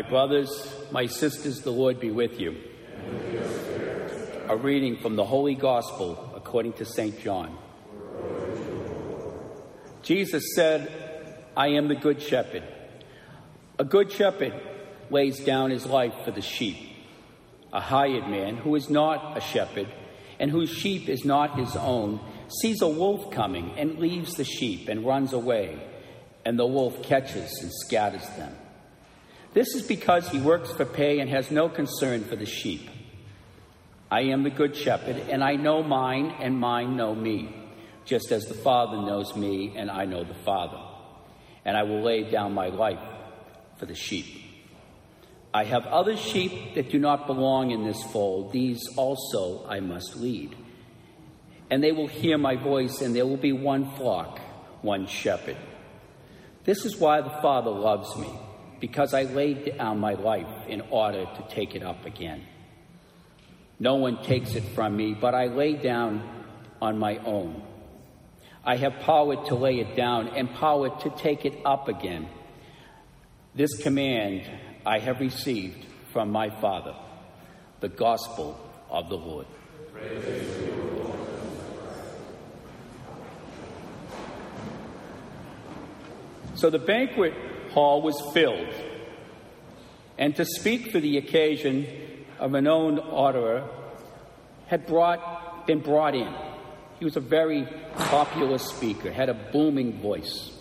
[0.00, 0.50] My brothers,
[0.90, 2.56] my sisters, the Lord be with you.
[4.48, 7.20] A reading from the Holy Gospel according to St.
[7.20, 7.54] John.
[10.02, 10.90] Jesus said,
[11.54, 12.62] I am the good shepherd.
[13.78, 14.54] A good shepherd
[15.10, 16.78] lays down his life for the sheep.
[17.70, 19.88] A hired man who is not a shepherd
[20.38, 22.20] and whose sheep is not his own
[22.62, 25.78] sees a wolf coming and leaves the sheep and runs away,
[26.46, 28.56] and the wolf catches and scatters them.
[29.52, 32.88] This is because he works for pay and has no concern for the sheep.
[34.08, 37.54] I am the good shepherd, and I know mine, and mine know me,
[38.04, 40.80] just as the Father knows me, and I know the Father.
[41.64, 43.02] And I will lay down my life
[43.76, 44.26] for the sheep.
[45.52, 48.52] I have other sheep that do not belong in this fold.
[48.52, 50.54] These also I must lead.
[51.70, 54.38] And they will hear my voice, and there will be one flock,
[54.82, 55.56] one shepherd.
[56.64, 58.30] This is why the Father loves me
[58.80, 62.42] because I laid down my life in order to take it up again.
[63.78, 66.22] No one takes it from me, but I lay down
[66.80, 67.62] on my own.
[68.64, 72.28] I have power to lay it down and power to take it up again.
[73.54, 74.42] This command
[74.84, 76.94] I have received from my Father,
[77.80, 78.58] the gospel
[78.90, 79.46] of the Lord.
[86.54, 87.32] So the banquet
[87.72, 88.68] hall was filled.
[90.18, 91.86] And to speak for the occasion,
[92.38, 93.66] a renowned orator
[94.66, 96.32] had brought, been brought in.
[96.98, 100.52] He was a very popular speaker, had a booming voice.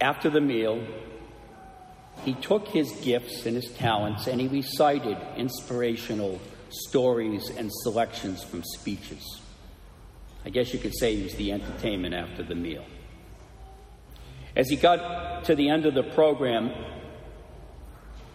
[0.00, 0.84] After the meal,
[2.24, 6.40] he took his gifts and his talents and he recited inspirational
[6.70, 9.40] stories and selections from speeches.
[10.44, 12.84] I guess you could say he was the entertainment after the meal.
[14.54, 16.72] As he got to the end of the program,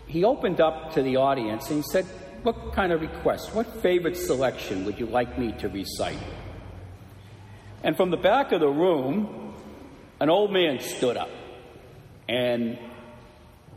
[0.08, 2.06] he opened up to the audience and he said,
[2.44, 6.18] What kind of request, what favorite selection would you like me to recite?
[7.84, 9.54] And from the back of the room,
[10.20, 11.30] an old man stood up
[12.28, 12.80] and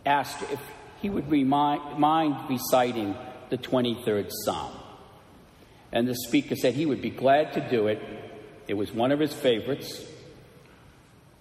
[0.07, 0.61] asked if
[1.01, 3.15] he would remind, mind reciting
[3.51, 4.73] the 23rd Psalm.
[5.93, 8.01] And the speaker said he would be glad to do it.
[8.69, 10.05] It was one of his favorites.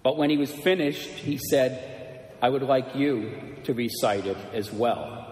[0.02, 4.72] But when he was finished, he said, I would like you to recite it as
[4.72, 5.26] well.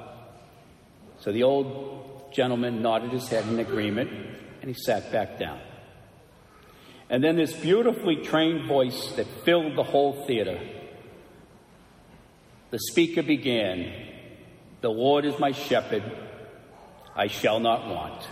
[1.21, 4.11] So the old gentleman nodded his head in agreement
[4.61, 5.61] and he sat back down.
[7.11, 10.61] And then this beautifully trained voice that filled the whole theater.
[12.71, 13.91] The speaker began,
[14.83, 16.03] The Lord is my shepherd,
[17.17, 18.23] I shall not want.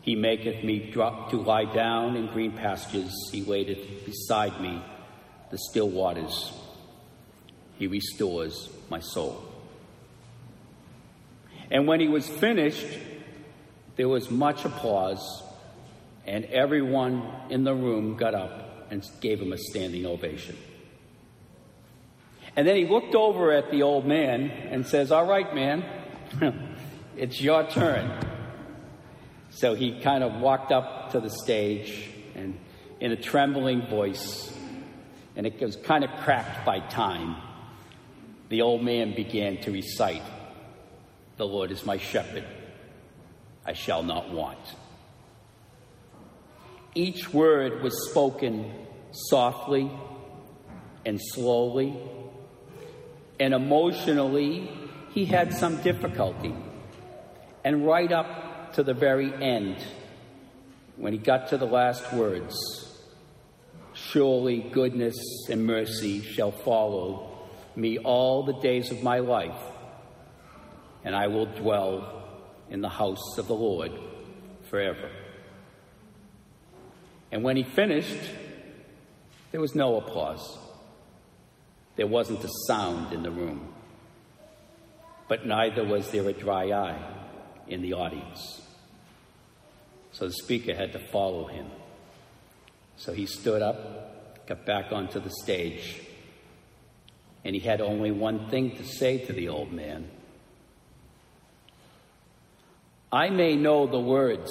[0.00, 4.82] He maketh me drop to lie down in green pastures, he wadeth beside me
[5.54, 6.52] the still waters.
[7.78, 9.40] He restores my soul.
[11.70, 12.84] And when he was finished,
[13.94, 15.44] there was much applause,
[16.26, 20.56] and everyone in the room got up and gave him a standing ovation.
[22.56, 25.84] And then he looked over at the old man and says, All right, man,
[27.16, 28.10] it's your turn.
[29.50, 32.58] So he kind of walked up to the stage and,
[32.98, 34.52] in a trembling voice,
[35.36, 37.36] and it was kind of cracked by time,
[38.48, 40.22] the old man began to recite,
[41.36, 42.44] The Lord is my shepherd,
[43.66, 44.58] I shall not want.
[46.94, 48.72] Each word was spoken
[49.10, 49.90] softly
[51.04, 51.98] and slowly,
[53.40, 54.70] and emotionally,
[55.10, 56.54] he had some difficulty.
[57.64, 59.76] And right up to the very end,
[60.96, 62.93] when he got to the last words,
[64.10, 65.16] Surely goodness
[65.50, 67.38] and mercy shall follow
[67.76, 69.60] me all the days of my life,
[71.04, 72.22] and I will dwell
[72.70, 73.92] in the house of the Lord
[74.70, 75.10] forever.
[77.32, 78.30] And when he finished,
[79.50, 80.58] there was no applause.
[81.96, 83.72] There wasn't a sound in the room.
[85.28, 87.02] But neither was there a dry eye
[87.66, 88.62] in the audience.
[90.12, 91.66] So the speaker had to follow him.
[92.96, 93.76] So he stood up,
[94.46, 96.00] got back onto the stage,
[97.44, 100.10] and he had only one thing to say to the old man
[103.12, 104.50] I may know the words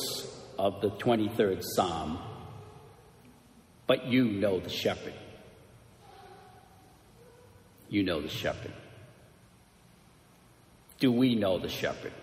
[0.58, 2.18] of the 23rd Psalm,
[3.88, 5.14] but you know the shepherd.
[7.90, 8.72] You know the shepherd.
[11.00, 12.14] Do we know the shepherd?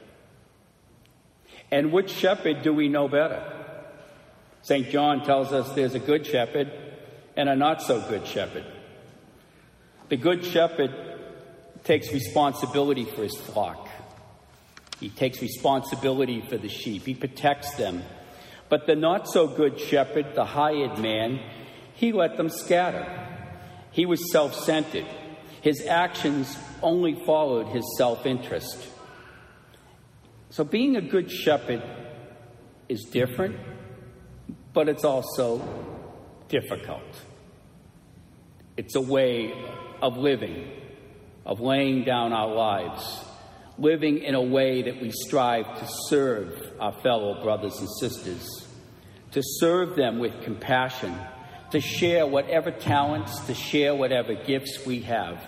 [1.70, 3.42] And which shepherd do we know better?
[4.62, 4.88] St.
[4.88, 6.72] John tells us there's a good shepherd
[7.40, 8.66] and a not so good shepherd.
[10.10, 10.94] The good shepherd
[11.84, 13.88] takes responsibility for his flock.
[15.00, 17.06] He takes responsibility for the sheep.
[17.06, 18.02] He protects them.
[18.68, 21.40] But the not so good shepherd, the hired man,
[21.94, 23.06] he let them scatter.
[23.90, 25.06] He was self centered.
[25.62, 28.86] His actions only followed his self interest.
[30.50, 31.82] So, being a good shepherd
[32.86, 33.56] is different,
[34.74, 35.62] but it's also
[36.50, 37.29] difficult.
[38.76, 39.52] It's a way
[40.00, 40.70] of living,
[41.44, 43.24] of laying down our lives,
[43.78, 48.66] living in a way that we strive to serve our fellow brothers and sisters,
[49.32, 51.14] to serve them with compassion,
[51.70, 55.42] to share whatever talents, to share whatever gifts we have.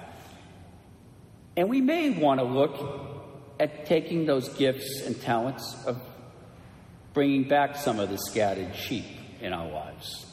[1.57, 3.13] And we may want to look
[3.61, 6.01] at taking those gifts and talents of
[7.13, 9.05] bringing back some of the scattered sheep
[9.41, 10.27] in our lives.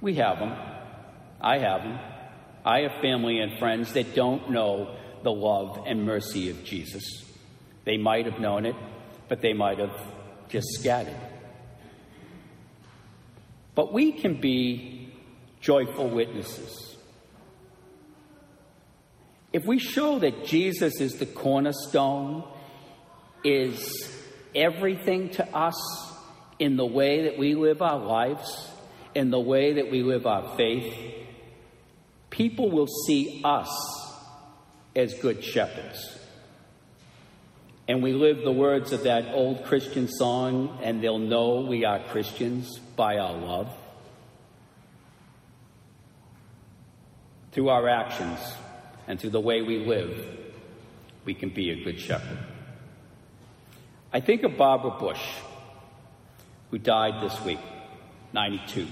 [0.00, 0.56] We have them.
[1.42, 1.98] I have them.
[2.64, 7.02] I have family and friends that don't know the love and mercy of Jesus.
[7.84, 8.76] They might have known it,
[9.28, 9.96] but they might have
[10.48, 11.16] just scattered.
[13.74, 15.12] But we can be
[15.60, 16.96] joyful witnesses.
[19.52, 22.44] If we show that Jesus is the cornerstone,
[23.44, 24.16] is
[24.54, 25.74] everything to us
[26.58, 28.70] in the way that we live our lives,
[29.14, 31.21] in the way that we live our faith,
[32.32, 33.70] people will see us
[34.96, 36.18] as good shepherds.
[37.86, 42.00] And we live the words of that old Christian song, and they'll know we are
[42.00, 43.70] Christians by our love.
[47.52, 48.38] Through our actions
[49.06, 50.26] and through the way we live,
[51.26, 52.38] we can be a good shepherd.
[54.10, 55.22] I think of Barbara Bush,
[56.70, 57.60] who died this week,
[58.32, 58.86] 92.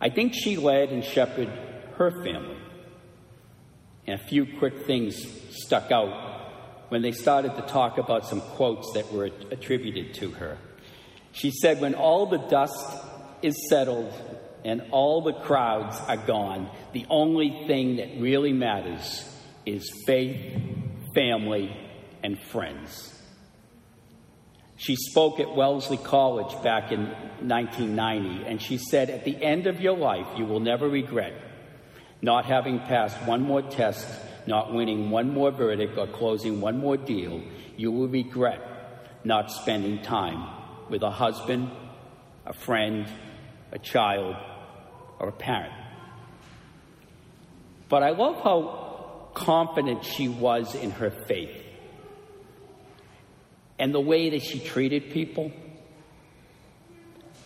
[0.00, 1.52] I think she led and shepherded
[1.96, 2.58] her family.
[4.06, 5.16] And a few quick things
[5.50, 6.36] stuck out
[6.90, 10.58] when they started to talk about some quotes that were attributed to her.
[11.32, 13.04] She said, When all the dust
[13.42, 14.12] is settled
[14.64, 19.28] and all the crowds are gone, the only thing that really matters
[19.64, 20.60] is faith,
[21.14, 21.76] family,
[22.22, 23.12] and friends.
[24.76, 27.06] She spoke at Wellesley College back in
[27.40, 31.32] 1990, and she said, At the end of your life, you will never regret
[32.20, 34.06] not having passed one more test,
[34.46, 37.42] not winning one more verdict, or closing one more deal.
[37.76, 38.60] You will regret
[39.24, 40.46] not spending time
[40.90, 41.70] with a husband,
[42.44, 43.08] a friend,
[43.72, 44.36] a child,
[45.18, 45.72] or a parent.
[47.88, 51.65] But I love how confident she was in her faith
[53.78, 55.52] and the way that she treated people.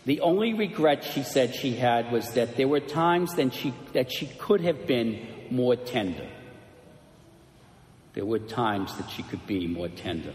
[0.07, 4.11] The only regret she said she had was that there were times that she, that
[4.11, 6.29] she could have been more tender.
[8.15, 10.35] There were times that she could be more tender.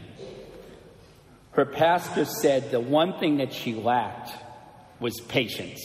[1.51, 4.31] Her pastor said the one thing that she lacked
[4.99, 5.81] was patience.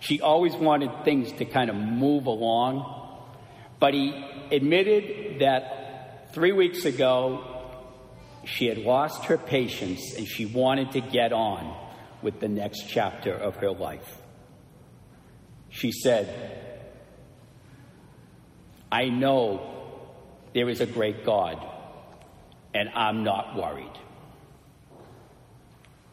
[0.00, 3.28] She always wanted things to kind of move along,
[3.78, 4.14] but he
[4.50, 7.49] admitted that three weeks ago
[8.44, 11.76] she had lost her patience and she wanted to get on
[12.22, 14.20] with the next chapter of her life.
[15.68, 16.58] She said,
[18.90, 19.70] I know
[20.52, 21.64] there is a great God,
[22.74, 23.92] and I'm not worried.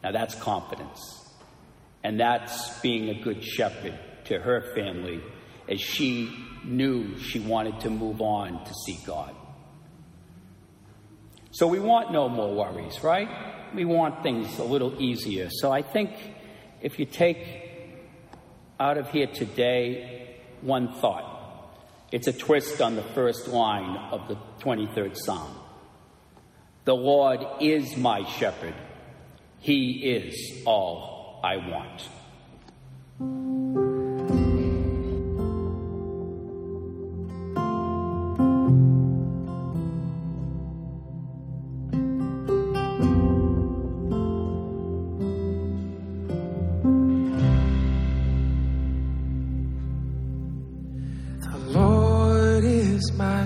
[0.02, 1.00] Now that's confidence.
[2.04, 5.20] And that's being a good shepherd to her family
[5.68, 6.32] as she
[6.64, 9.34] knew she wanted to move on to see God.
[11.58, 13.28] So we want no more worries, right?
[13.74, 15.50] We want things a little easier.
[15.50, 16.12] So I think
[16.80, 17.40] if you take
[18.78, 21.74] out of here today one thought,
[22.12, 25.52] it's a twist on the first line of the 23rd Psalm.
[26.84, 28.74] The Lord is my shepherd.
[29.58, 31.56] He is all I
[33.18, 33.57] want.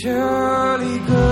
[0.00, 1.29] Surely goodness,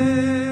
[0.00, 0.45] name.